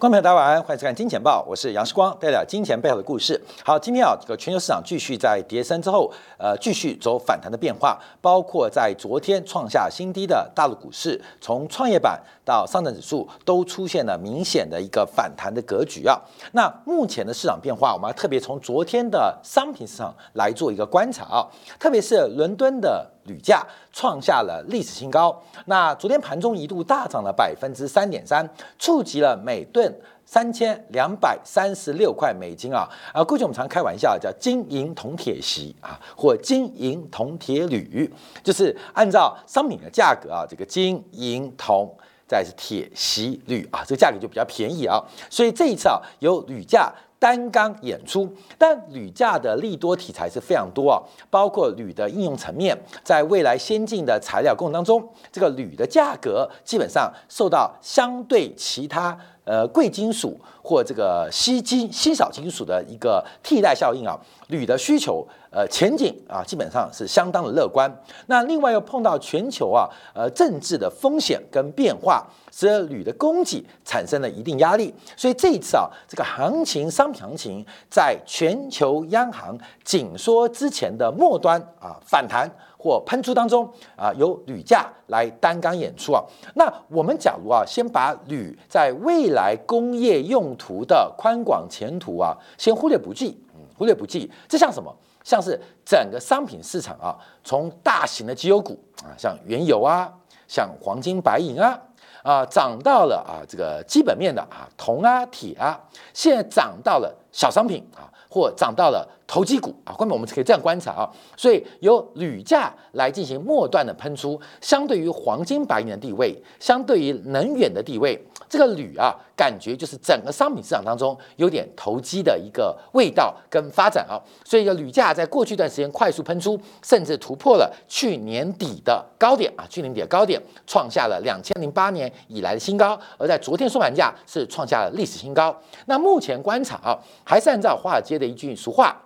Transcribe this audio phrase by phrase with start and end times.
[0.00, 3.38] 观众朋友，大家晚安，欢迎收看《金钱报》，我是杨世光，带来金钱背后的故事。
[3.62, 12.18] 好，今天啊，这个全球市场继续在跌升之后，呃，继续走反弹的变化，包括在昨天创下新低的大陆股市，从创业板
[12.50, 16.18] 到上证指数都出现了明显的一个反弹的格局啊。
[16.52, 21.46] 那目前的市场变化，我们要特别从昨天的商品市场来做一个观察啊，
[21.78, 23.08] 特别是伦敦的。
[23.24, 32.88] 铝价创下了历史新高，那昨天盘中一度大涨了百分之三点三，触及了每吨三千两百三十六块美金啊！
[33.12, 38.12] 啊，过去我们常开玩笑叫金银铜铁锡啊，或金银铜铁铝，
[38.42, 41.94] 就是按照商品的价格啊，这个金银铜
[42.30, 46.92] 再是铁锡铝啊，这个价格就比较便宜啊，所以这一次啊，有铝价。
[47.20, 50.96] 单刚演出，但铝价的利多题材是非常多啊，
[51.28, 59.14] 包括铝的应用层面，在未来先进的材料供应当中，这个铝的价格基本上受到相对其他
[59.50, 65.26] 呃贵金属或这个稀金稀少金属的一个替代效应啊，铝的需求。
[65.52, 67.92] 呃，前景啊，基本上是相当的乐观。
[68.26, 74.94] 那另外又碰到全球啊，呃，政治的风险跟变化，使得铝的供给产生了一定压力。
[75.16, 82.48] 所以这一次啊，这个行情商品行情在全球央行紧缩之前的末端啊，反弹
[82.80, 86.24] 或喷出当中啊，由铝价来单刚演出啊。
[86.54, 94.90] 那我们假如啊，先把铝在未来工业用途的宽广前途啊，先忽略不计，嗯，忽略不计，这像什么？
[95.22, 97.14] 像是整个商品市场啊，
[97.44, 100.10] 从大型的绩优股啊，像原油啊，
[100.48, 101.78] 像黄金、白银啊，
[102.22, 105.78] 啊涨到了啊这个基本面的啊铜啊、铁啊，
[106.14, 109.06] 现在涨到了小商品啊，或涨到了。
[109.30, 135.56] 投机股啊，后面我们可以这样观察啊，所以由铝价来进行末段的喷出，相对于黄金、白银的地位，相对于能源的地位，这个铝啊，感觉就是整个商品市场当中有点投机的一个味道跟发展啊，所以铝价在过去一段时间快速喷出，甚至突破了去年底的高点啊，去年底的高点创下了两千零八年以来的新高，而在昨天收盘价是创下了历史新高。
[135.86, 139.00] 那目前观察啊，还是按照华尔街的一句俗话。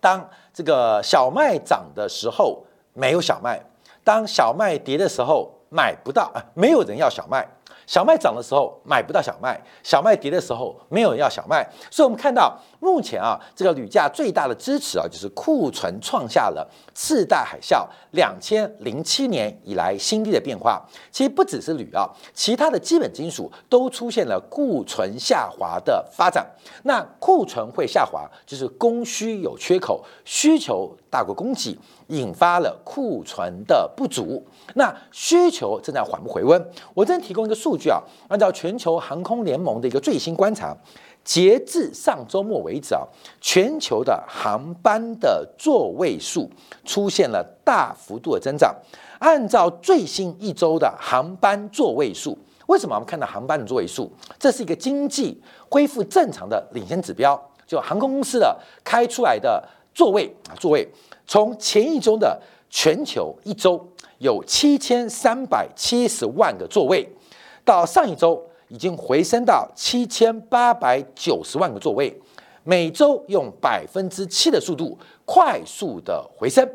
[0.00, 3.62] 当这个小麦涨的时候没有小麦，
[4.02, 7.46] 当小麦跌的时候买不到啊，没有人要小麦。
[7.90, 16.64] 小麦涨的时候买不到小麦，小麦跌的时候没有人要小麦，所以我们看到目前啊，这个铝价最大的支持啊，就是库存创下了
[16.94, 20.80] 次贷海啸两千零七年以来新低的变化。
[21.10, 26.46] 其实不只是铝啊，其他的基本金属都出现了库存下滑的发展。
[26.84, 31.76] 那库存会下滑，就是供需有缺口，需求大过供给。
[32.10, 34.44] 引发了库存的不足，
[34.74, 36.62] 那需求正在缓步回温。
[36.94, 37.98] 我这边提供一个数据啊，
[38.28, 40.76] 按照全球航空联盟的一个最新观察，
[41.24, 43.02] 截至上周末为止啊，
[43.40, 46.50] 全球的航班的座位数
[46.84, 48.74] 出现了大幅度的增长。
[49.20, 54.10] 按照最新一周的航班座位数，为什么我们看到航班的座位数？
[54.38, 59.62] 这是一个经济恢复正常的领先指标，就航空公司的开出来的
[60.00, 60.88] 座位啊，座位。
[61.26, 62.40] 从前一周的
[62.70, 67.06] 全球一周有七千三百七十万个座位，
[67.66, 72.18] 到上一周已经回升到七千八百九十万个座位，
[72.64, 74.96] 每周用百分之七的速度
[75.26, 76.66] 快速的回升。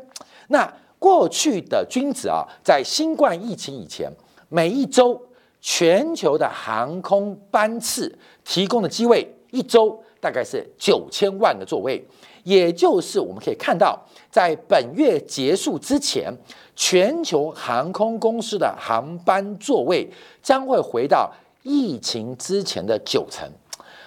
[0.46, 4.08] 那过去的君子啊，在新冠疫情以前，
[4.48, 5.20] 每一周
[5.60, 12.06] 全球的航空班次提供的机位一周大概是九千万个座位。
[12.46, 16.32] 也就是我们可以看到，在本月结束之前，
[16.76, 20.08] 全球航空公司的航班座位
[20.40, 21.28] 将会回到
[21.64, 23.50] 疫情之前的九成。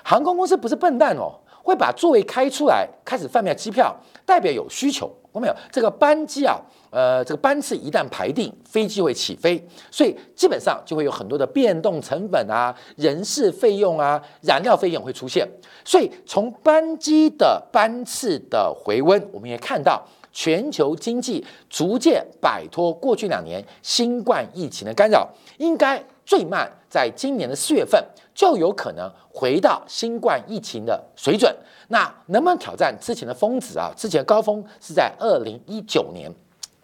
[0.02, 3.94] 航空公司不是笨蛋哦，会把座位开出来，开始贩卖机票，
[4.26, 5.12] 代表有需求。
[5.34, 6.58] 我没有这个班机啊。
[6.92, 15.48] 呃，这个班次一旦排定，飞机会起飞，所以基本上就会有很多的变动成本啊、人事费用啊、燃料费用会出现。
[15.86, 25.28] 所以从班机的班次的回温，我们也看到全球经济逐渐摆脱过去两年新冠疫情的干扰，
[25.58, 28.04] 应该最慢在今年的四月份
[28.34, 31.56] 就有可能回到新冠疫情的水准。
[31.90, 33.92] 那能不能挑战之前的峰值啊？
[33.96, 36.32] 之前高峰是在二零一九年。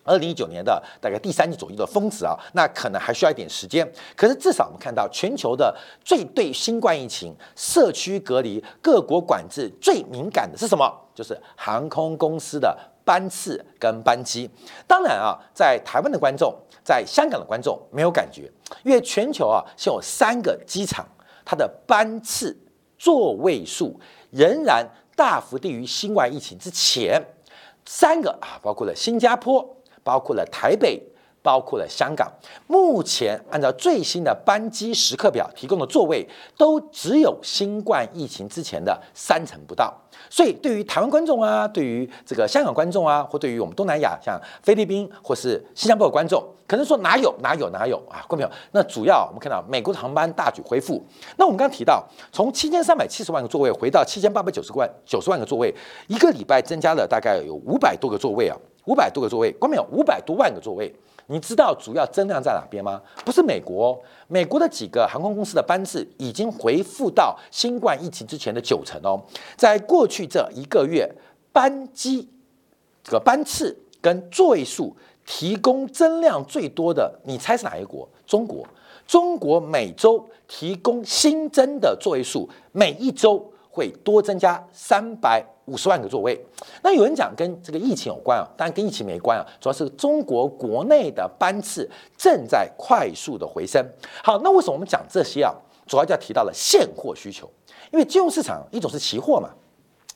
[0.06, 3.86] 二零一九年的大概第三季左右的峰值啊，那可能还需要一点时间。
[4.16, 10.90] 可是至少我们看到全球的最对新冠疫情、社区隔离、各国管制最敏感的是什么？
[11.14, 14.50] 就是航空公司的班次跟班机。
[14.86, 16.54] 当然啊，在台湾的观众、
[16.84, 18.52] 在香港的观众没有感觉，
[18.84, 21.08] 因为全球啊，现有三个机场
[21.44, 22.56] 它的班次
[22.98, 24.00] 座位数
[24.30, 27.22] 仍然大幅低于新冠疫情之前。
[27.88, 29.75] 三个啊，包括了新加坡，
[30.06, 31.02] 包括了台北，
[31.42, 32.32] 包括了香港。
[32.68, 36.26] 目前按照最新的班机时刻表提供的座位，
[36.56, 39.92] 都只有新冠疫情之前的三成不到。
[40.30, 48.24] 所以，对于台湾观众啊，对于这个香港观众啊，或对于我们东南亚像菲律宾或是新加坡的观众，可能说哪有哪有哪有啊？
[48.28, 51.04] 观众朋友，那主要我们看到美国的航班大举恢复。
[51.38, 55.74] 那我们刚刚提到，从七千三百七十万个座位回到七千八百九十万九十万个座位，
[56.08, 60.94] 一个礼拜增加了大概有五百多个座位啊，五百多个座位，观众朋友，五百多万个座位。
[61.28, 63.02] 你知道主要增量在哪边吗？
[63.26, 69.20] 不是美国，美国的几个航空公司的班次已经回复到新冠疫情之前的九成哦。
[69.58, 71.12] 在过去这一个月，
[71.52, 72.30] 班机
[73.04, 74.96] 这个班次跟座位数
[75.26, 78.08] 提供增量最多的，你猜是哪一国？
[78.28, 78.64] 中国。
[79.08, 85.44] 中国每周提供新增的座位数，每一周会多增加三百。
[85.66, 86.40] 五十万个座位，
[86.84, 93.84] 那有人讲跟这个疫情有关啊，当然跟疫情没关啊，主要是中国国内的班次正在快速的回升。
[94.24, 95.54] 好，那为什么我们讲这些啊？
[95.88, 97.50] 主要就要提到了现货需求，
[97.92, 99.50] 因为金融市场一种是期货嘛，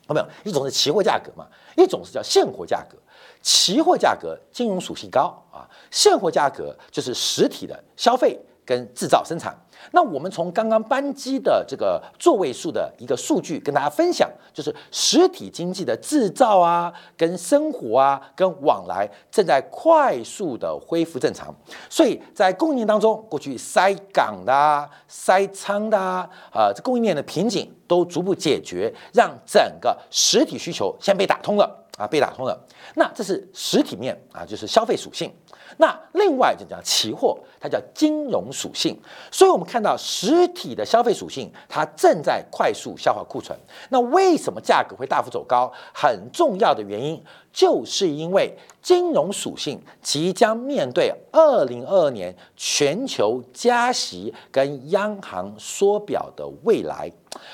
[0.08, 0.28] 有没有？
[0.44, 1.48] 一种是期货价格嘛，
[1.78, 2.98] 一种是叫现货价格。
[3.42, 8.40] 期货价格金融属性高啊，现货价格就是实体的消费。
[8.70, 9.52] 跟制造生产，
[9.94, 21.52] 那我们从刚刚班机的这个座位数的一个数据跟大家分享，就是实体经济的制造啊、跟生活啊、跟往来正在快速的恢复正常，
[21.90, 31.79] 所以在供应当中，过去塞港的、塞仓的啊，这供应链的瓶颈都逐步解决，让整个实体需求先被打通了。
[32.00, 32.58] 啊，被打通了。
[32.96, 35.32] 那这是实体面啊，就是消费属性。
[35.78, 39.00] 那另外就讲期货，它叫金融属性，
[39.32, 43.58] 所以我们看到实体的消费属性，它正在快速消化库存。
[43.90, 45.72] 那为什么价格会大幅走高？
[45.94, 57.12] 很重要的原因就是因为金融属性即将面对二零二二年全球加息跟央行缩表的未来，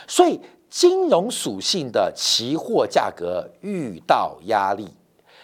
[0.07, 0.39] 所以
[0.69, 4.89] 金融属性的期货价格遇到压力。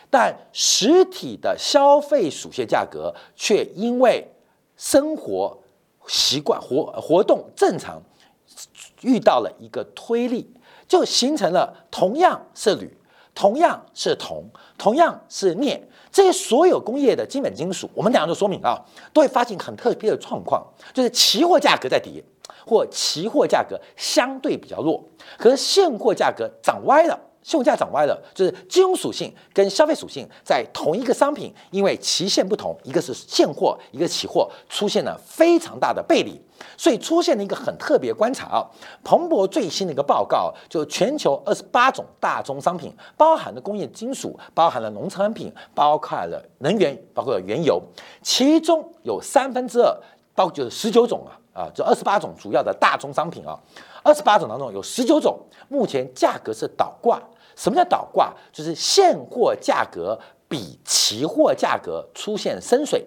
[0.09, 4.27] 但实体的消费属性价格却因为
[4.75, 5.57] 生活
[6.05, 8.01] 习惯活活动正常，
[9.01, 10.51] 遇到了一个推力，
[10.85, 12.93] 就形成了同样是铝，
[13.33, 14.43] 同样是铜，
[14.77, 15.81] 同样是镍，
[16.11, 18.83] 这些所有工业的基本金属，我们两个就说明啊，
[19.13, 20.61] 都会发现很特别的状况，
[20.93, 22.21] 就是期货价格在跌，
[22.65, 25.03] 或期货价格相对比较弱，
[25.37, 27.19] 可是现货价格涨歪了。
[27.43, 36.39] 现货价涨歪了，就是金融属性跟消费属性在同一个商品，因为期限不同，一个是现货，一个期货，出现了非常大的背离，
[36.77, 38.61] 所以出现了一个很特别观察啊。
[39.03, 47.81] 彭博最新的一个报告，就全球二十八种大宗商品，包含了工业金属，包含了农产品，包含了能源，包括了原油，
[48.21, 49.91] 其中有三分之二，
[50.35, 53.59] 包括就是十九种啊啊，这二十八种主要的大宗商品啊。
[54.03, 57.21] 二十八种当中有十九种，目前价格是倒挂。
[57.55, 58.33] 什么叫倒挂？
[58.51, 63.05] 就是现货价格比期货价格出现深水。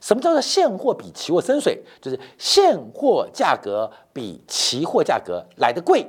[0.00, 1.80] 什么叫做现货比期货深水？
[2.00, 6.04] 就是现货价格比期货价格来的贵。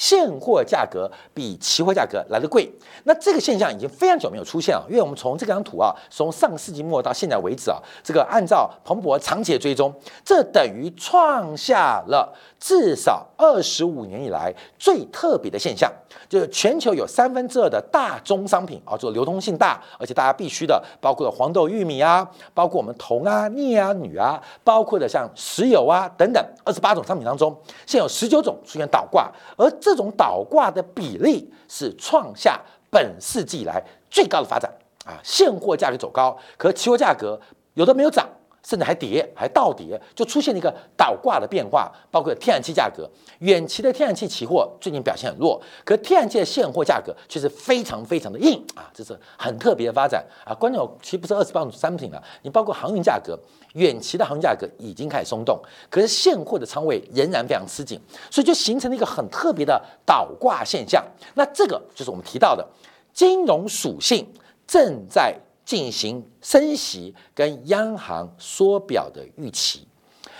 [0.00, 2.72] 现货价格比期货价格来的贵，
[3.04, 4.82] 那这个现象已经非常久没有出现了。
[4.88, 15.92] 因为我们从这张图啊，从上世纪末到现在为止啊，这个按照彭博长期的追踪，这等于创下了至少二十五年以来最特别的现象，
[16.30, 27.54] 就是全球有三分之二的大宗商品啊，做流通性大，而且大家必须的，包括了黄豆、玉米啊，包括我们铜啊、镍啊、铝啊，包括的像石油啊等等，二十八种商品当中，
[27.84, 32.60] 现有十九种出现倒挂，而这这种倒挂的比例是创下
[32.92, 34.70] 本世纪以来最高的发展
[35.04, 35.18] 啊！
[35.24, 37.40] 现货价格走高，可期货价格
[37.74, 38.28] 有的没有涨。
[38.62, 41.90] 甚至还跌，还倒跌，就出现了一个倒挂的变化。
[42.10, 43.08] 包括天然气价格，
[43.40, 48.90] 远期的天然气期货最近表现很弱，可天然气的现货价格却是非常非常的硬啊！
[48.92, 50.54] 这是很特别的发展啊！
[50.54, 53.38] 关键其实不是二十八种商品了，你包括航运价格，
[53.74, 58.00] 远期的航运价格已经开始松动，可是现货的仓位仍然非常吃紧，
[58.30, 61.04] 所以就形成了一个很特别的倒挂现象。
[61.34, 62.66] 那这个就是我们提到的
[63.12, 64.26] 金融属性
[64.66, 65.38] 正在。
[65.70, 69.86] 进行升息跟央行缩表的预期，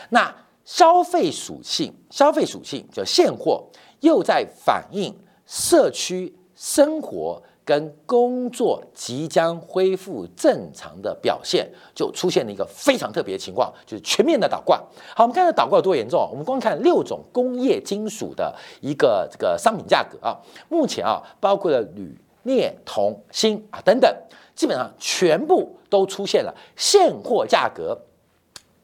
[0.09, 0.35] 那
[0.65, 3.65] 消费属性，消费属性叫现货，
[4.01, 7.41] 又在反映社区生活。
[7.63, 14.77] 跟工作即将恢复正常的表现，就出现了一个非常特别的情况，就是全面的倒挂。
[15.15, 16.19] 好，我们看这倒挂有多严重？
[16.33, 20.37] 我们光看六种工业金属的一个这个商品价格啊，
[20.69, 24.13] 目前啊，包括了铝、镍、铜、锌啊等等，
[24.61, 27.99] 基本上全部都出现了现货价格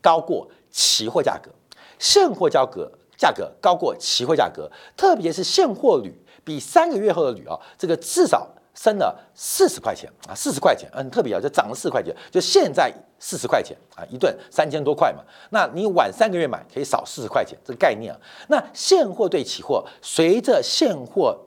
[0.00, 1.50] 高过期货价格，
[1.98, 6.10] 现货价格价格高过期货价格，特别是现货铝。
[6.42, 18.18] 比三个月后的铝啊，这个至少升了四十块钱啊，四十块钱，嗯，特别啊，就涨了四块钱，就现在四十块钱啊，一吨三千多块嘛，那你晚三个月买可以少四十块钱，这个概念啊。
[18.48, 21.38] 那现货对期货，随着现货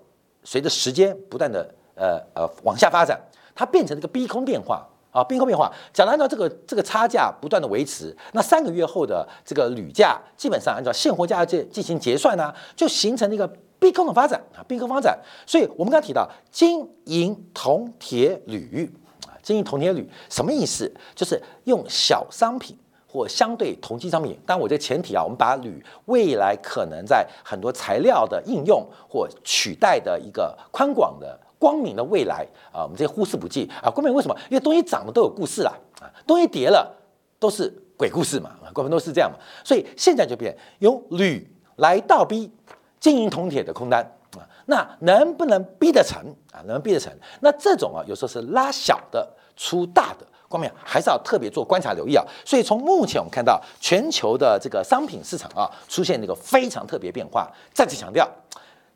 [0.44, 3.20] 随着时间不断的呃呃往下发展，
[3.60, 5.70] 它变成这个逼空变化啊，逼空变化。
[5.92, 13.52] 假如按照这个这个差价不断的维持，那三个月后的这个铝价基本上按照现货价进进行结算呢，就形成了一个。
[13.82, 18.92] 逼空的发展啊，逼空发展，所以我们刚才提到金银铜铁铝
[19.26, 20.94] 啊，金银铜铁铝什么意思？
[21.16, 24.38] 就是用小商品或相对同级商品。
[24.46, 33.92] 但我这前提啊，我们把铝未来可能在很多材料的应用或取代的一个宽广的光明的未来啊，我们这些忽视不计啊。
[33.92, 34.36] 光明为什么？
[34.50, 36.92] 因为东西涨了都有故事啦啊，东西跌了
[37.38, 39.38] 都是鬼故事嘛，啊光明都是这样嘛。
[39.64, 42.52] 所以现在就变用铝来倒逼。
[43.00, 44.04] 金银铜铁的空单
[44.38, 46.20] 啊，那能不能逼得成
[46.52, 46.60] 啊？
[46.66, 47.10] 能不能逼得成？
[47.40, 49.26] 那这种啊，有时候是拉小的
[49.56, 52.26] 出大的，光明还是要特别做观察留意啊。
[52.44, 57.50] 所以从目前我们看到全球的这个商品市场啊，出现一个非常特别变化。
[57.74, 58.30] 再次强调，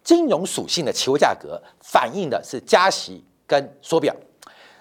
[0.04, 4.16] 金融属性的期货价格反映的是加息跟缩表，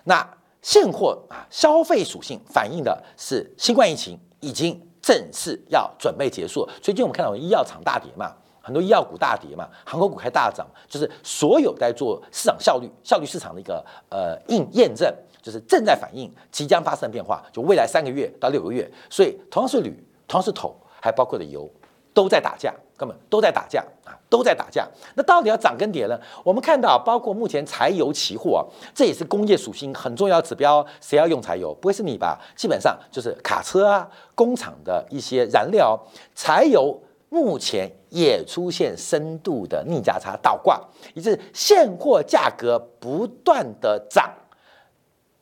[0.05, 0.29] 那
[0.61, 6.69] 现货啊消费属性反映的是新冠疫情已经正式要准备结束。
[6.81, 8.35] 最近我们看到医药厂大跌嘛。
[8.65, 15.13] 很多医药股大跌嘛，航空股还大涨，就是所有在做市场效率、效率市场的一个呃印验证，
[15.43, 18.89] 就是正在反映即将发生的变化，就未来三个月到六个月。
[19.11, 19.93] 所以同样是铝，
[20.29, 21.69] 同样是铜，还包括了油，
[22.15, 24.89] 都在打架，根本都在打架啊，都在打架。
[25.17, 26.17] 那到底要涨跟跌呢？
[26.45, 30.87] 我们看到，包括目前柴油期货，这也是工业属性很重要指标。
[31.01, 31.75] 谁要用柴油？
[31.75, 32.41] 不会是你吧？
[32.55, 35.99] 基本上就是卡车啊，工厂的一些燃料，
[36.37, 36.97] 柴油。
[37.29, 40.79] 目前也出现深度的逆价差倒挂，
[41.15, 44.31] 以致现货价格不断的涨，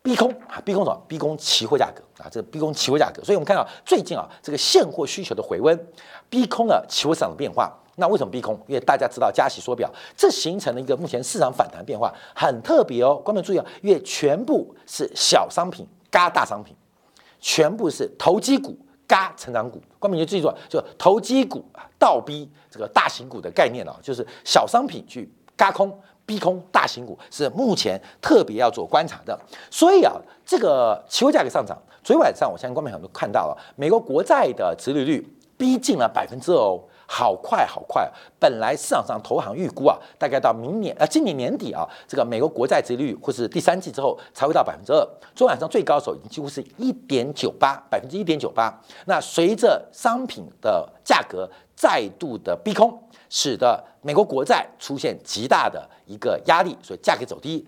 [0.03, 1.03] 逼空啊，逼空什么？
[1.07, 3.23] 逼空期货价格啊，这个逼空期货价格。
[3.23, 5.79] 所以我们看到最近啊，这个现货需求的回温，
[6.29, 7.77] 逼空了期货市场的变化。
[7.97, 8.59] 那为什么逼空？
[8.67, 13.17] 因为大家知道加息缩表，这形成了一个目前市场反弹变化，很特别哦。
[13.17, 16.75] 观众注意啊，因为全部是小商品嘎大商品，
[17.39, 18.77] 全部是投机股。
[19.07, 25.93] 嘎成长股，关明就记住，就投机股啊，倒逼这个大型股的概念啊，就是小商品去嘎空、
[26.31, 29.37] 逼空大型股，是目前特别要做观察的。
[29.69, 30.13] 所以啊，
[30.47, 35.27] 这个期货价格上涨，昨天晚上我相信观众朋友都看到了，美国国债的殖利率
[35.59, 36.81] 逼近了百分之二哦。
[37.13, 38.09] 好快好快！
[38.39, 45.05] 本来市场上投行预估啊，大概到明年呃今年年底啊，这个美国国债殖率或是第三季之后才会到百分之二。
[45.35, 48.73] 昨晚上最高的时候已经几乎是一点九八，百分之一点九八。
[49.07, 52.93] 那随着商品的价格再度的逼空，
[53.31, 57.67] 使得美国国债出现极大的一个压力，所以价格走低，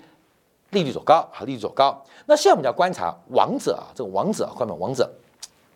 [0.69, 1.99] 利率走高，啊，利率走高。
[2.26, 5.11] 那现在我们要观察王者啊，这个王者，快门王者。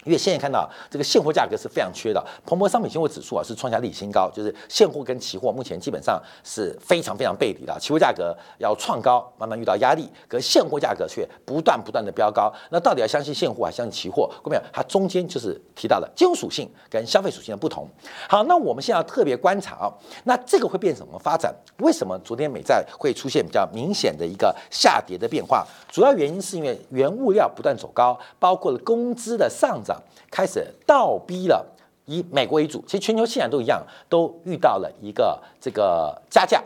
[0.06, 12.52] 因为现在看到这个现货价格是非常缺的，彭博商品现货指数啊是创下历史新高，就是现货跟期货目前基本上是非常非常背离的，期货价格要创高，慢慢遇到压力，可现货价格却不断不断的飙高。
[12.70, 14.30] 那到底要相信现货还是相信期货？
[14.44, 17.88] 各位，它中间就是提到了金融属性跟消费属性的不同。
[18.28, 21.52] 好，那我们现在要特别观察啊，那这个会变成什么发展？
[21.78, 25.66] 为什么昨天美债会出现比较明显的一个下跌的变化？
[25.90, 29.95] 主要原因是因为原物料不断走高，包括了工资的上涨。
[30.30, 31.64] 开始倒逼了，
[32.04, 36.62] 以美国为主，其实全球市场都一样，都遇到了一个这个加价。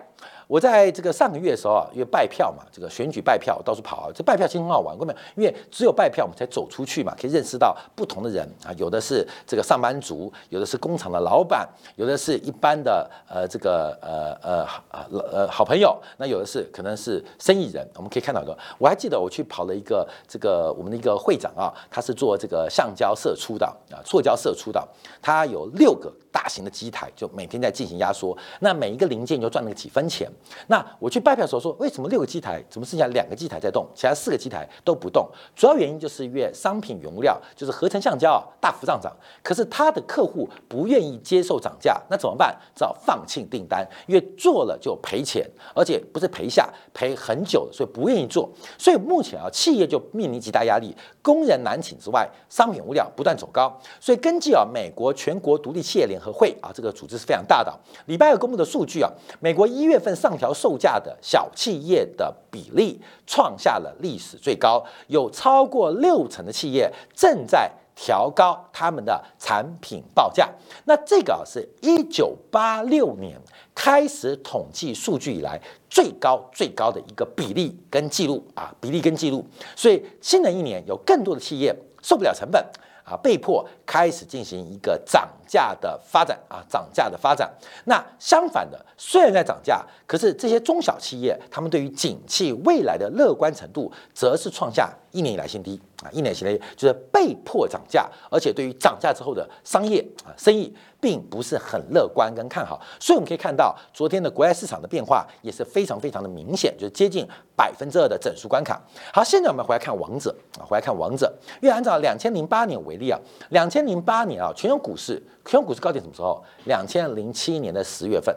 [0.51, 18.59] 我在这个上个月的时候啊，因为拜票嘛，这个选举拜票到处跑啊，这拜票其实很好玩，各位，因为只有拜票我们才走出去嘛，可以认识到不同的人啊，有的是这个上班族，有的是工厂的老板，有的是一般的呃这个呃呃呃呃好朋友，那有的是可能是生意人，我们可以看到的。
[18.77, 24.85] 我还记得我去跑了一个这个我们的一个会长啊，他是做这个橡胶射出的啊，塑胶射出的，
[25.23, 26.13] 他有六个。
[26.33, 30.31] 大型的机台，就每天在进行压缩，那每一个零件就赚那个几分钱。
[30.69, 35.29] 那我去拜票的时候说，为什么六个机台，怎么剩下两个机台在动，其他四个机台都不动？
[35.55, 42.57] 主要原因就是因为商品原物料就是合成橡胶啊大幅上涨，可是他的客户不愿意接受涨价，那怎么办？
[42.75, 48.49] 只好放弃订单，因为做了就赔钱，而且不是赔下赔很久，所以不愿意做。
[48.79, 53.77] 所以目前啊，企业就面临极大压力，工人难请之外，商品物料不断走高。
[53.99, 57.73] 所以根据啊，美国全国独立企业联合会啊，这个组织是非常大的。
[58.07, 59.11] 礼拜二公布的数据啊，
[59.41, 70.49] 美国一月份上调售价的小企业的比例创下了历史最高，有超过六成的企业正在调高他们的产品报价。
[70.85, 73.39] 那这个啊，是一九八六年
[73.75, 79.45] 开始统计数据以来最高最高的一个比例跟记录啊，比例跟记录。
[79.77, 82.65] 所以新的一年有更多的企业受不了成本。
[83.11, 87.53] 啊，被迫开始进行一个涨价的发展啊，涨价的发展。
[87.87, 100.75] 那相反的，虽然在涨价，可是这些中小企业，他们对于景气未来的乐观程度，则是创下一年以来新低啊，一年以来就是被迫涨价，而且对于涨价之后的商业啊生意。
[101.03, 107.27] 并不是很乐观跟看好，所以我们可以看到昨天的国外市场的变化也是非常非常的明显，就是接近
[107.57, 108.79] 百分之二的整数关卡。
[109.11, 115.15] 好，现在我们回来看王者啊，回来看王者，因为按照两千零八年为例啊，两千零八年啊，全球股市
[115.47, 116.45] 全球股市高点什么时候？
[116.67, 118.37] 两千零七年的十月份。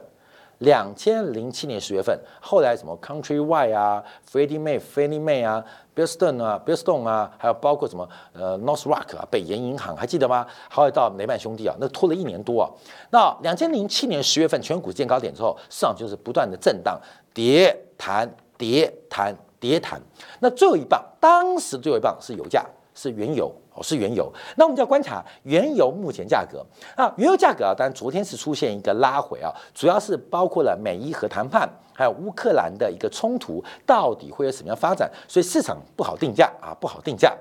[0.59, 5.63] 两千零七年十月份，后来什么 Countrywide 啊，Freddie Mae、Fannie Mae 啊
[5.95, 10.45] ，Billstone 啊，Billstone 啊，还有包括什么呃 North Rock 啊，北岩银行还记得吗？
[10.69, 12.69] 还有到雷曼兄弟啊，那拖了一年多啊。
[13.09, 16.99] 那两千零七年十月份全股见高点之后，市场就是不断的震荡，
[17.33, 20.01] 跌弹跌弹跌弹。
[20.39, 23.53] 那最后一棒，当时最后一棒是油价，是原油。
[23.75, 24.31] 哦，是原油。
[24.55, 26.63] 那我们就要观察原油目前价格。
[26.95, 35.09] 那原油价格啊，当然昨天是出现一个拉回啊，主要是包括了美伊核谈判，还有乌克兰的一个冲突，到底会有什么样发展？
[35.27, 37.35] 所以市场不好定价啊，不好定价。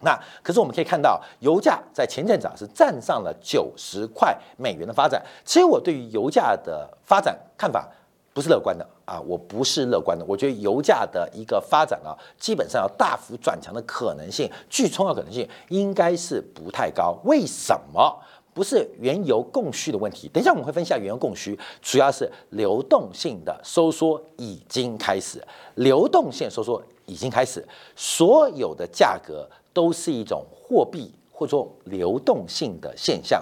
[0.00, 5.24] 那可是我们可以看到，油价在前阵子啊是站上了九十块美元的发展。
[5.44, 7.88] 其实我对于油价的发展看法。
[8.32, 10.24] 不是乐观的啊，我不是乐观的。
[10.24, 17.18] 我觉得油价的一个发展啊，基本上要大幅转强的可能性，巨冲的可能性应该是不太高。
[17.24, 18.20] 为什么？
[18.52, 20.28] 不是原油供需的问题。
[20.28, 25.40] 等一下我们会分析下原油供需，主要是流动性的收缩已经开始，
[25.76, 33.40] 流动性收缩已经开始，所有的价格都是一种货币或者说流动性的现象。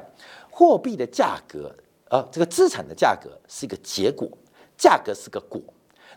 [0.51, 1.75] 货币的价格，
[2.11, 4.29] 呃，这个资产的价格是一个结果。
[4.79, 5.61] 价格是个果，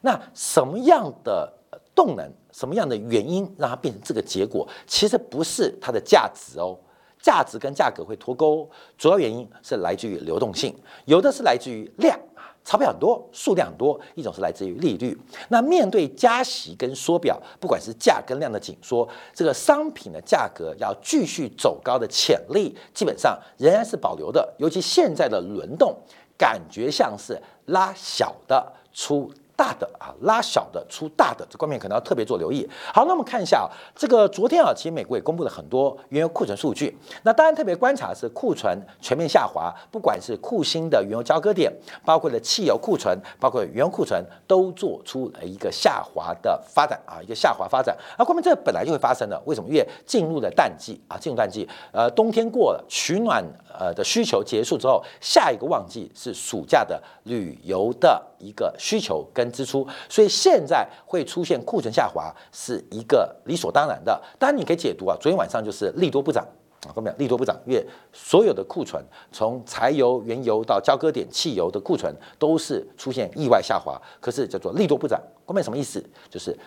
[0.02, 1.52] 那什么样的
[1.95, 4.65] 动能，什么样的原因让它变成这个结果？
[4.86, 6.78] 其实不是它的价值哦，
[7.19, 10.74] 价值跟价格会脱钩，主要原因是来自于流动性，
[11.06, 15.19] 有的是来自于量啊，钞票很多，数量很多；一种是来自于利率。
[15.50, 25.95] 那面对加息跟缩表，不管是价跟量的紧缩，这个商品的价格要继续走高的潜力，基本上仍然是保留的，尤其现在的轮动。
[26.41, 29.32] 感觉像是拉小的出。
[29.62, 32.67] 大的啊，拉小的出大的，这方面可能要特别做留意。
[32.91, 36.97] 好，那我们看一下啊，这个昨天啊，其实美国也公布了很多原油库存数据。
[37.21, 41.71] 那当然特别观察是库存全面下滑，不管是库欣的原油交割点，
[42.04, 47.95] 包括了汽油库存，包括原油库存，都做出了一个下滑的发展啊，一个下滑发展。
[48.17, 49.69] 那后面这本来就会发生的，为什么？
[49.69, 53.45] 因为进入了淡季啊，进入淡季，呃，冬天过了，取暖
[53.78, 59.51] 呃的需求结束之后，下一个旺季是暑假的旅游的一个需求跟。
[59.51, 64.19] 支出，所以现在会出现库存下滑是一个理所当然的。
[64.39, 66.47] 当然，你可以解读啊，昨天晚上就是利多不涨
[66.88, 67.13] 啊，后面？
[67.17, 74.01] 利多不涨，因为所有的库存，从柴油、原油到交割点汽油的库存都是出现意外下滑。
[74.21, 76.01] 可是叫做利多不涨，后面什么意思？
[76.30, 76.58] 就是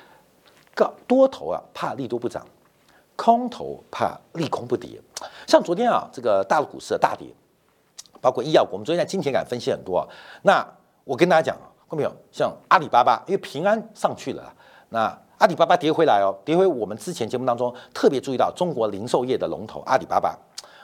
[0.75, 2.47] 个多头啊怕利多不涨，
[3.17, 5.01] 空头怕利空不跌。
[5.47, 7.29] 像昨天啊，这个大陆股市的大跌，
[8.21, 10.01] 包括医药股，我们昨天在金钱感分析很多。
[10.01, 10.07] 啊
[10.43, 10.67] 那
[11.05, 11.71] 我跟大家讲啊。
[11.95, 14.53] 没有像阿里巴巴，因为平安上去了，
[14.89, 20.37] 那阿里巴巴跌回来哦，跌回我们之前节目当中特别注意到中国零售业的龙头阿里巴巴。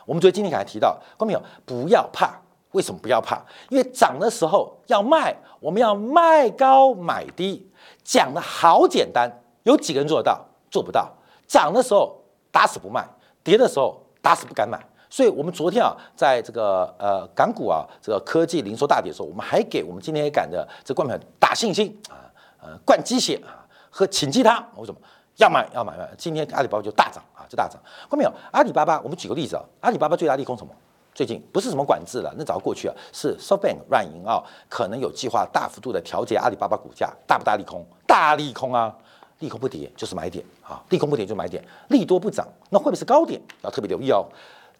[0.06, 3.42] 我们昨天今天还提到，观众朋友不要怕，为什么不要怕？
[3.70, 7.68] 因为涨的时候要卖，我们要卖高买低，
[8.04, 9.28] 讲的好简单，
[9.64, 10.40] 有几个人做得到？
[10.70, 11.10] 做不到。
[11.48, 12.16] 涨的时候
[12.52, 13.04] 打死不卖，
[13.42, 14.80] 跌的时候打死不敢买。
[15.10, 22.30] 所以，我们昨天啊，在这个呃港股啊，这个科技零售大跌的时候，我们还给我们今天也赶的这冠票打信心啊，
[22.62, 24.64] 呃灌鸡血啊，喝请鸡汤。
[24.76, 25.00] 为什么
[25.36, 26.08] 要买要买买？
[26.16, 27.80] 今天阿里巴巴就大涨啊，就大涨。
[28.08, 30.72] 后面有阿里巴巴，我们举个例子啊，阿里巴巴最大利空什么？
[31.12, 37.84] 最近不是什么管制了，那早过去了，是 SoftBank 软银啊，可能有计划大幅度的调节阿里巴巴股价，大不大利空？
[38.06, 38.96] 大利空啊！
[39.40, 43.40] 利空不跌就是买点啊，利空不跌就买点，利多不涨，那会不会是高点？
[43.62, 44.24] 要特别留意哦。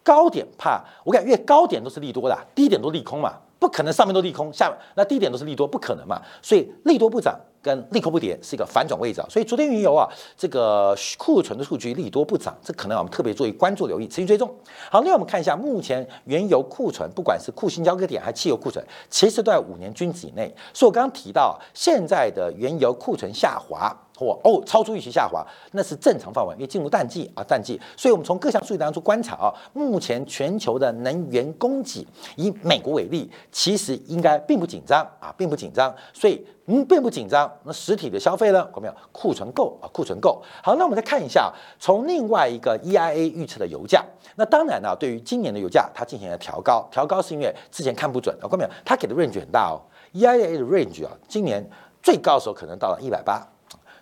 [0.03, 6.21] 高点怕我感觉越高点都是利多的，低点都利空嘛，不可能上面都利空，下面那低点都是利多，不可能嘛。
[6.41, 9.27] 所以利多不涨跟利空不跌是一个反转位置啊。
[9.29, 14.49] 所以昨天原油啊，这个库存的数据利多不涨，这可能我们特别注意关注留意，持续追踪。
[14.89, 20.51] 好，另外我们看一下目前原油库存，不管是库欣交割点还是汽油库存，其实都在五年均值以内。
[20.73, 23.95] 所以我刚刚提到现在的原油库存下滑。
[24.43, 27.79] 哦，超出预期下滑，那是正常范围，因为进入淡季啊，淡季。
[27.95, 32.05] 所以，我们从各项数据当中观察啊，目前全球的能源供给，
[32.35, 35.93] 以美国为例，其实应该并不紧张啊，并不紧张。
[36.13, 37.51] 所以，嗯，并不紧张。
[37.63, 38.67] 那实体的消费呢？
[38.75, 39.87] 有没有库存够啊？
[39.93, 40.41] 库存够。
[40.63, 44.03] 好，那我们再看一下，从另外一个 EIA 预测的油价。
[44.35, 46.87] 那当然呢，对于今年的油价，它进行了调高。
[46.91, 48.69] 调高是因为之前看不准啊，看到没有？
[48.85, 49.81] 它给的 range 很大哦。
[50.13, 51.67] EIA 的 range 啊，今年
[52.01, 53.45] 最高的时候可能到了一百八。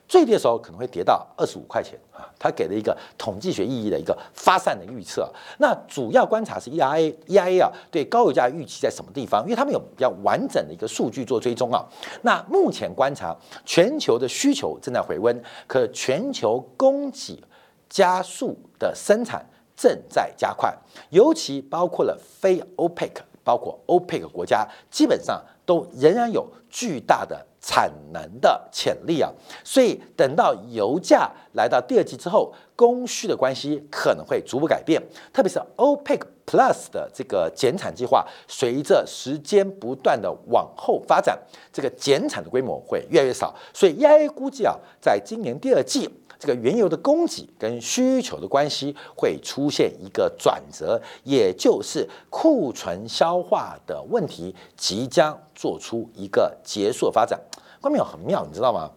[0.10, 5.32] 最低的时候可能会跌到二十五块钱啊，他给了一个统计学意义的一个发散的预测。
[5.60, 9.44] 那主要观察是 EIA，EIA 啊对高油价预期在什么地方？
[9.44, 11.86] 因为他们有比较完整的一个数据做追踪啊。
[12.24, 17.40] 那目前观察全球的需求正在回温，可全球供给
[17.88, 19.46] 加速的生产
[19.78, 20.76] 正在加快，
[21.12, 23.12] 尤其包括了非 OPEC，
[23.44, 27.46] 包括 OPEC 国家，基本上都仍然有巨大的。
[27.62, 29.32] 产能的潜力啊，
[29.64, 35.02] 所以等到油价来到第二季之后，供需的关系可能会逐步改变，
[35.34, 41.38] 特别是 OPEC Plus 的这个减产计划，随着时间不断的往后发展，
[41.72, 46.10] 这个减产的规模会越来越少，所以 EIA 估计啊，在今年第二季。
[46.40, 57.38] 这个原油的供给跟需求的关系会出现一个转折，也就是库存消化的问题即将做出一个结束发展。
[57.82, 58.90] 关面很妙，你知道吗？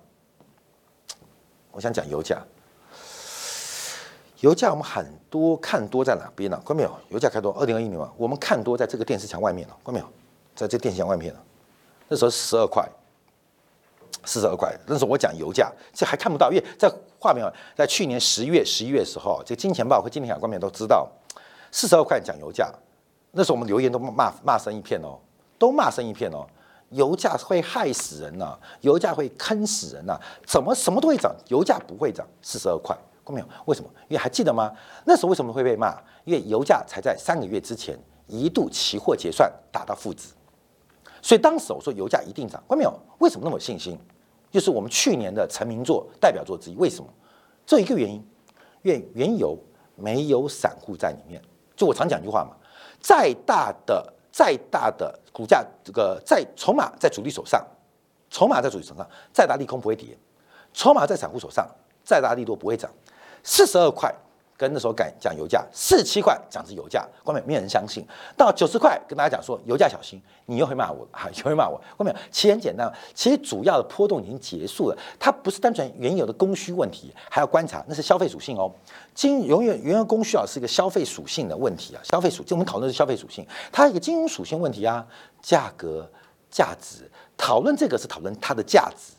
[1.72, 2.40] 我想讲油价，
[4.38, 6.61] 油价我们很多看多在哪边呢？
[6.64, 6.96] 关没有？
[7.09, 9.76] 油价看多，二零二一年嘛，我们看多在这个电视墙外面了。
[9.83, 10.07] 关没有？
[10.55, 11.42] 在这电视墙外面了，
[12.07, 12.88] 那时候十二块。
[14.25, 17.44] 四十二块，那时候我讲油价，这还看不到，因为在画面
[17.75, 21.09] 在去年十月、十一月的时候，这金钱豹和金天海官面都知道，
[21.70, 22.72] 四十二块讲油价，
[23.33, 25.18] 那时候我们留言都骂骂声一片哦，
[25.59, 26.46] 都骂声一片哦，
[26.90, 33.46] 油价会害死人呐，油价会坑死人呐，怎么什么都会涨，油价不会涨，四十二块，看没有？
[33.64, 33.88] 为什么？
[34.09, 34.70] 因为还记得吗？
[35.05, 35.96] 那时候为什么会被骂？
[36.25, 40.29] 因为油价才在三个月之前一度期货结算达到负值，
[41.23, 42.93] 所以当时我说油价一定涨，看没有？
[43.21, 43.97] 为什么那么有信心？
[44.51, 46.75] 就是我们去年的成名作、代表作之一。
[46.75, 47.09] 为什么？
[47.65, 48.23] 这一个原因，
[48.83, 49.57] 因为原油
[49.95, 51.41] 没有散户在里面。
[51.77, 52.57] 就我常讲一句话嘛，
[53.01, 57.65] 再大的、再大的股价，这个在筹码在主力手上，
[58.29, 60.17] 筹码在主力手上，再大利空不会跌；
[60.75, 61.67] 筹码在散户手上，
[62.05, 62.91] 再大利多不会涨。
[63.45, 64.13] 四十二块。
[64.62, 68.07] 跟那时候讲讲油价四十七块讲是油价，关面没有人相信。
[68.37, 71.81] 到九十块跟大家讲说油价小心，你又会骂我，哈， 又会骂我。
[71.96, 78.70] 关面其实很简单，其实主要的波动已经结束了，它不是单纯原有的供需问题，还要观察那是消费属性哦。
[79.16, 85.05] 金永远原油供需啊是一个消费属性的问题啊，消费属性我们讨论是消费属性，它一个金融属性问题啊，
[85.42, 86.09] 价格
[86.48, 89.14] 价值讨论这个是讨论它的价值，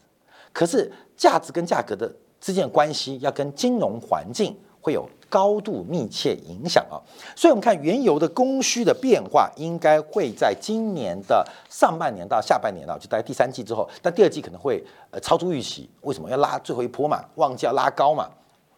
[0.53, 5.09] 可是价值跟价格的之间的关系要跟金融环境会有。
[5.29, 7.01] 高度密切影响啊，
[7.35, 15.89] 所以我们看原油的供需的变化，应该会在今年的上半年到下半年啊，就大概第三季之后，但第二季可能会呃超出预期。
[16.01, 17.19] 为什么要拉最后一波嘛？
[17.33, 18.29] 旺季要拉高嘛？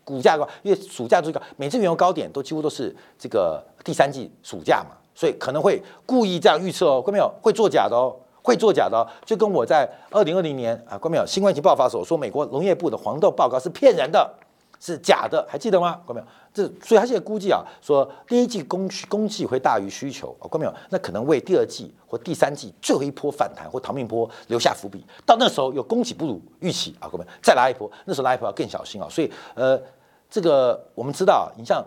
[0.05, 7.29] 股价高，因为暑假最高，每次原油高点都几乎都是这个第三季暑假嘛，所以可能会故意这样预测哦，看没有？
[7.41, 11.25] 会作假的哦，会作假的哦，就跟我在二零二零年啊，看没有？
[11.25, 14.33] 新冠疫情爆发的时候说美国农业部的黄豆报告是骗人的。
[14.79, 16.01] 是假的，还记得吗？
[16.05, 16.27] 看没有？
[16.53, 20.73] 这所以他现在估计啊，说第一季供需供给会大于需求，看没有？
[20.89, 25.05] 那可能为第二季或第三季最后一波反弹或逃命波留下伏笔。
[25.25, 27.31] 到那时候有供给不如预期啊，看没有？
[27.41, 29.07] 再来一波，那时候来一波要更小心啊。
[29.09, 29.81] 所以呃，
[30.29, 31.83] 这个我们知道，你像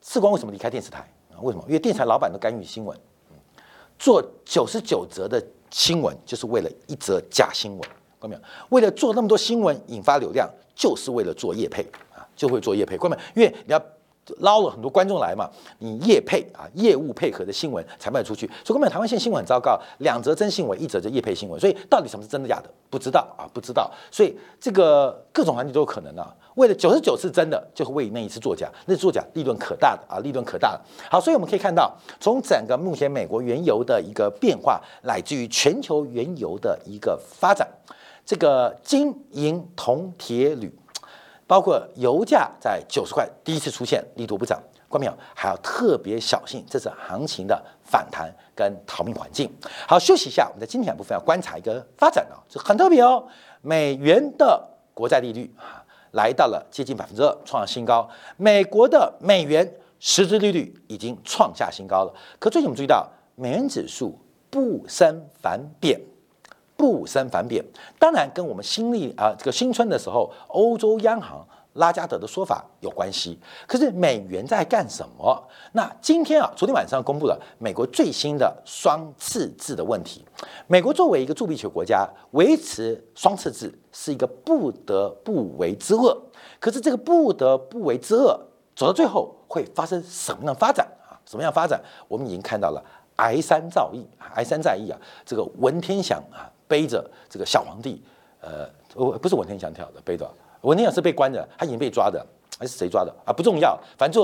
[0.00, 1.00] 次光为什么离开电视台
[1.32, 1.38] 啊？
[1.42, 1.64] 为什么？
[1.66, 2.98] 因为电视台老板都干预新闻，
[3.98, 7.88] 做九十九折的新闻就是为了一则假新闻，
[8.20, 8.42] 看没有？
[8.70, 11.86] 为了做那么多新闻引发流量，就是为了做业配。
[12.38, 13.82] 就会做业配，关门，因为你要
[14.40, 15.48] 捞了很多观众来嘛，
[15.78, 18.46] 你业配啊，业务配合的新闻才卖出去。
[18.62, 21.58] 所以根本台湾现在新闻很糟糕，两则真新闻，一则就业配新闻。
[21.58, 23.90] 所以到底什么是真的假的，不知道啊，不知道。
[24.10, 26.32] 所以这个各种环境都有可能啊。
[26.56, 30.84] 为了九十九次真的，就是为那一次作假，那作假利润可大的啊，利润可大了。
[31.10, 37.66] 好，所以我们可以看到，从整个目前美国原油的一个变化，乃至于全球原油的一个发展，
[38.26, 40.70] 这个金银铜铁铝。
[41.48, 45.14] 包括油价在九十块第一次出现力度不涨，关没有？
[45.34, 49.50] 还要特别小心，这是行情的反弹跟逃命环境。
[49.88, 53.26] 好，休息一下，我们在今天部分要观察一个发展啊，这很特别哦。
[53.62, 55.82] 美元的国债利率啊，
[56.12, 58.06] 来到了接近百分之二，创新高。
[58.36, 62.14] 美国的美元实质利率已经创下新高了。
[62.38, 64.18] 可最近我们注意到，美元指数
[64.50, 65.98] 不升反贬。
[66.78, 67.62] 不升反贬，
[67.98, 73.36] 当然跟我们新历啊这个新春的时候，欧洲央行拉加德的说法有关系。
[73.66, 75.44] 可是美元在干什么？
[75.72, 80.24] 那今天啊，昨天晚上公布了美国最新的双赤字的问题。
[80.68, 86.16] 美国作为一个铸币球国家，维持双赤字是一个不得不为之恶。
[86.60, 88.38] 可是这个不得不为之恶
[88.76, 91.18] 走到最后会发生什么样的发展啊？
[91.26, 91.82] 什么样发展？
[92.06, 92.80] 我们已经看到了
[93.16, 94.04] 哀山造诣，
[94.36, 96.46] 哀山在役啊，这个文天祥啊。
[96.68, 98.00] 背着这个小皇帝，
[98.40, 98.68] 呃，
[99.18, 102.24] 不是文天祥跳的，背着文天祥是被关的，他已经被抓的，
[102.58, 103.32] 还是谁抓的啊？
[103.32, 104.22] 不重要，反正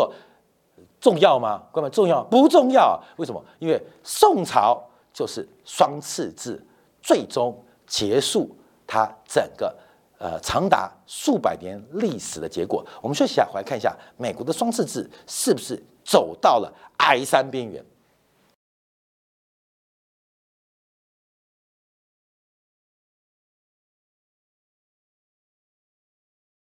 [1.00, 1.62] 重要吗？
[1.72, 3.02] 关门重要不重要？
[3.16, 3.42] 为什么？
[3.58, 6.62] 因为宋朝就是双赤字，
[7.02, 8.54] 最终结束
[8.86, 9.74] 它整个
[10.18, 12.84] 呃长达数百年历史的结果。
[13.00, 17.84] 我们休息一下，回来看一下美国的双赤字是不是走到了哀山边缘。